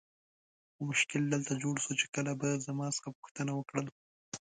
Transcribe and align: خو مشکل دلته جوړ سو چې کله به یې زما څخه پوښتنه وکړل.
خو 0.73 0.81
مشکل 0.91 1.21
دلته 1.33 1.53
جوړ 1.63 1.75
سو 1.85 1.91
چې 1.99 2.05
کله 2.15 2.31
به 2.39 2.45
یې 2.53 2.57
زما 2.67 2.87
څخه 2.97 3.09
پوښتنه 3.19 3.51
وکړل. 3.55 3.87